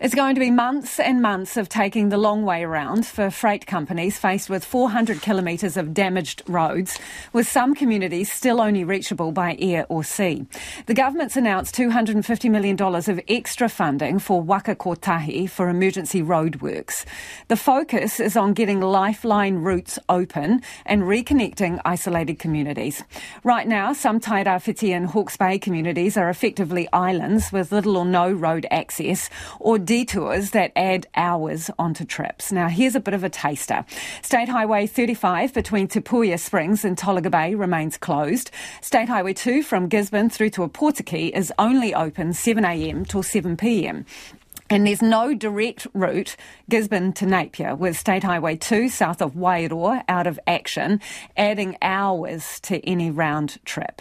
[0.00, 3.66] It's going to be months and months of taking the long way around for freight
[3.66, 6.98] companies faced with 400 kilometres of damaged roads,
[7.34, 10.46] with some communities still only reachable by air or sea.
[10.86, 17.04] The government's announced $250 million of extra funding for Waka Kotahi for emergency roadworks.
[17.48, 23.04] The focus is on getting lifeline routes open and reconnecting isolated communities.
[23.44, 28.32] Right now, some Tairawhiti and Hawke's Bay communities are effectively islands with little or no
[28.32, 29.28] road access
[29.58, 32.52] or detours that add hours onto trips.
[32.52, 33.84] Now, here's a bit of a taster.
[34.22, 38.52] State Highway 35 between Te Puia Springs and Tolaga Bay remains closed.
[38.80, 44.04] State Highway 2 from Gisborne through to Opotiki is only open 7am till 7pm.
[44.72, 46.36] And there's no direct route
[46.68, 51.00] Gisborne to Napier with State Highway 2 south of Wairoa out of action,
[51.36, 54.00] adding hours to any round trip.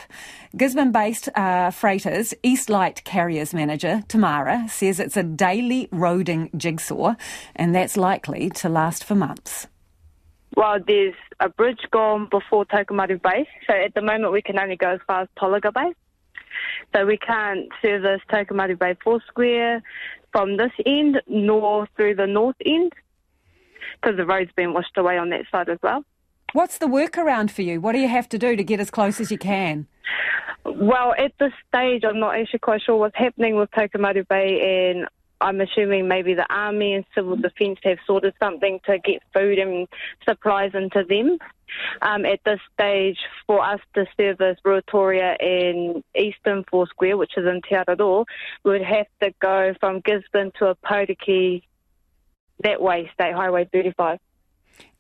[0.56, 7.16] Gisborne based uh, freighters East Light Carriers manager Tamara says it's a daily roading jigsaw
[7.56, 9.66] and that's likely to last for months.
[10.56, 14.76] Well, there's a bridge gone before Tokomaru Bay, so at the moment we can only
[14.76, 15.94] go as far as Tolaga.
[16.96, 19.82] So we can't service Tokomaru Bay Foursquare
[20.32, 22.94] from this end nor through the north end
[24.02, 26.04] because the road's been washed away on that side as well.
[26.54, 27.80] What's the workaround for you?
[27.80, 29.88] What do you have to do to get as close as you can?
[30.66, 35.08] Well, at this stage, I'm not actually quite sure what's happening with Tokomaru Bay, and
[35.42, 39.88] I'm assuming maybe the army and civil defence have sorted something to get food and
[40.28, 41.38] supplies into them.
[42.02, 43.18] Um, at this stage,
[43.48, 48.26] for us to service Ruatoria and Eastern Foursquare, which is in Te Araroa,
[48.64, 51.64] we would have to go from Gisborne to Opotiki
[52.64, 54.20] that way, State Highway 35.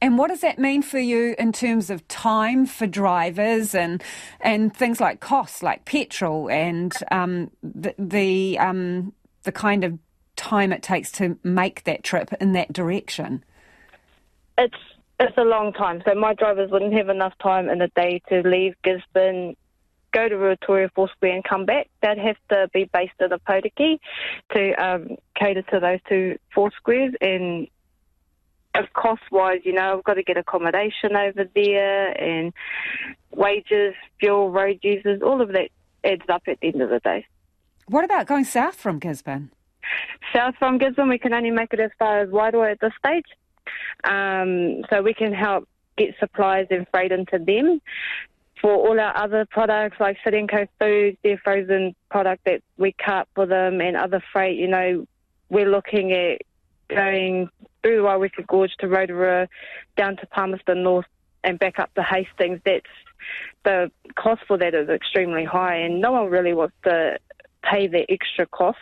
[0.02, 4.02] And what does that mean for you in terms of time for drivers and
[4.40, 10.00] and things like costs, like petrol and um, the the, um, the kind of
[10.36, 13.44] time it takes to make that trip in that direction?
[14.58, 14.74] It's
[15.20, 16.02] it's a long time.
[16.08, 19.56] So my drivers wouldn't have enough time in a day to leave Gisborne,
[20.14, 21.90] go to Ruatoria Foursquare and come back.
[22.02, 24.00] They'd have to be based in Opotiki
[24.54, 27.14] to um, cater to those two Foursquares.
[27.20, 27.68] And
[28.76, 32.54] of cost wise, you know, I've got to get accommodation over there and
[33.36, 35.70] wages, fuel, road users, all of that
[36.04, 37.26] adds up at the end of the day.
[37.88, 39.52] What about going south from Gisborne?
[40.34, 43.26] South from Gisborne, we can only make it as far as Wairoa at this stage.
[44.04, 47.82] Um, so we can help get supplies and freight into them.
[48.62, 53.46] For all our other products like Cedenco Foods, their frozen product that we cut for
[53.46, 55.08] them and other freight, you know,
[55.50, 56.42] we're looking at
[56.90, 57.50] going
[57.82, 59.48] through the Waioeka Gorge to Rotorua,
[59.96, 61.06] down to Palmerston North
[61.44, 62.60] and back up to Hastings.
[62.66, 62.86] That's
[63.64, 67.18] the cost for that is extremely high and no one really wants to
[67.64, 68.78] pay the extra cost.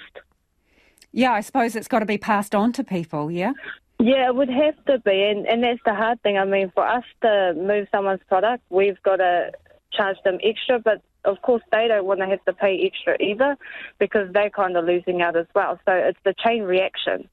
[1.12, 3.54] Yeah, I suppose it's got to be passed on to people, yeah?
[4.00, 6.38] Yeah, it would have to be, and, and that's the hard thing.
[6.38, 9.52] I mean, for us to move someone's product, we've got to
[9.92, 13.58] charge them extra, but of course they don't want to have to pay extra either
[14.00, 15.80] because they're kind of losing out as well.
[15.86, 17.28] So it's the chain reaction.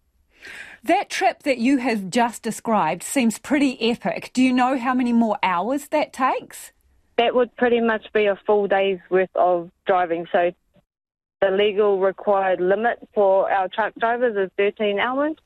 [0.83, 4.31] That trip that you have just described seems pretty epic.
[4.33, 6.73] Do you know how many more hours that takes?
[7.17, 10.27] That would pretty much be a full day's worth of driving.
[10.33, 10.51] So
[11.41, 15.37] the legal required limit for our truck drivers is 13 hours,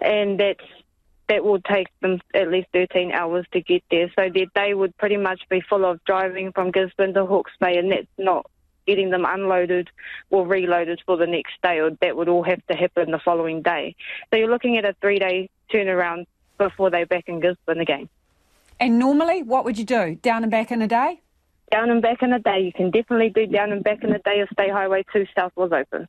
[0.00, 0.64] and that's
[1.28, 4.10] that will take them at least 13 hours to get there.
[4.18, 7.78] So their day would pretty much be full of driving from Gisborne to Hawke's Bay,
[7.78, 8.44] and that's not
[8.86, 9.88] getting them unloaded
[10.30, 13.62] or reloaded for the next day, or that would all have to happen the following
[13.62, 13.94] day.
[14.30, 16.26] So you're looking at a three day turnaround
[16.58, 18.08] before they're back in Gisborne again.
[18.80, 20.16] And normally, what would you do?
[20.16, 21.20] Down and back in a day?
[21.72, 22.60] down and back in a day.
[22.60, 25.52] You can definitely do down and back in a day if State Highway 2 South
[25.56, 26.06] was open.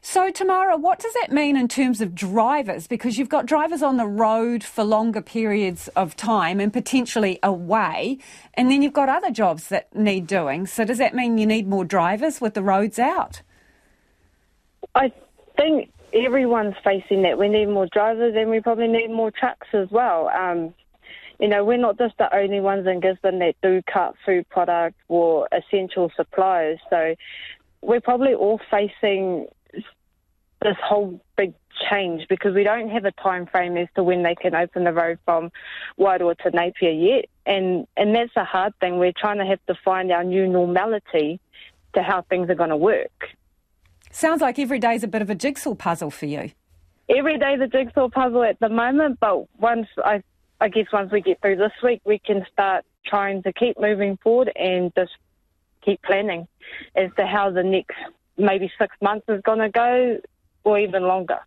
[0.00, 2.86] So, Tamara, what does that mean in terms of drivers?
[2.86, 8.18] Because you've got drivers on the road for longer periods of time and potentially away,
[8.54, 10.66] and then you've got other jobs that need doing.
[10.66, 13.42] So, does that mean you need more drivers with the roads out?
[14.94, 15.12] I
[15.56, 17.38] think everyone's facing that.
[17.38, 20.28] We need more drivers and we probably need more trucks as well.
[20.28, 20.74] Um,
[21.40, 24.98] you know, we're not just the only ones in Gisborne that do cut food products
[25.08, 26.78] or essential supplies.
[26.88, 27.14] So
[27.82, 31.52] we're probably all facing this whole big
[31.90, 34.92] change because we don't have a time frame as to when they can open the
[34.92, 35.50] road from
[35.98, 37.26] Wairoa to Napier yet.
[37.44, 38.98] And and that's a hard thing.
[38.98, 41.40] We're trying to have to find our new normality
[41.94, 43.28] to how things are going to work.
[44.10, 46.52] Sounds like every day is a bit of a jigsaw puzzle for you.
[47.08, 50.22] Every day is a jigsaw puzzle at the moment, but once I
[50.60, 54.16] I guess once we get through this week, we can start trying to keep moving
[54.22, 55.10] forward and just
[55.84, 56.46] keep planning
[56.94, 57.96] as to how the next
[58.38, 60.18] maybe six months is going to go
[60.64, 61.38] or even longer.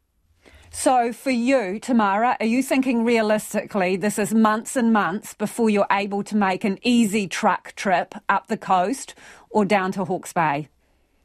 [0.72, 5.88] So, for you, Tamara, are you thinking realistically this is months and months before you're
[5.90, 9.16] able to make an easy truck trip up the coast
[9.50, 10.68] or down to Hawke's Bay?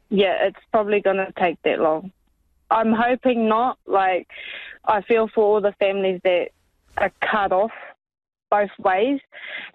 [0.08, 2.12] Yeah, it's probably going to take that long.
[2.70, 3.78] I'm hoping not.
[3.86, 4.28] Like,
[4.84, 6.50] I feel for all the families that
[6.96, 7.72] are cut off
[8.50, 9.20] both ways,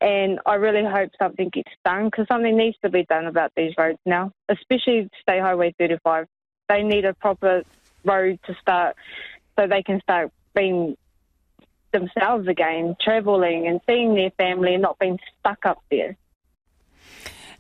[0.02, 3.74] and I really hope something gets done because something needs to be done about these
[3.78, 6.28] roads now, especially State Highway 35.
[6.68, 7.64] They need a proper
[8.04, 8.96] road to start
[9.58, 10.98] so they can start being
[11.92, 16.18] themselves again, travelling and seeing their family and not being stuck up there.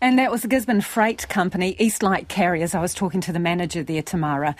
[0.01, 2.75] And that was the Gisborne Freight Company, Eastlight Carriers.
[2.75, 4.53] I was talking to the manager there, Tamara.